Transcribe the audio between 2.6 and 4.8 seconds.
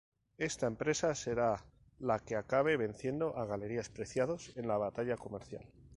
venciendo a Galerías Preciados en la